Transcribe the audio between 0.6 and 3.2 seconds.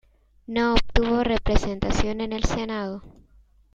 obtuvo representación en el Senado.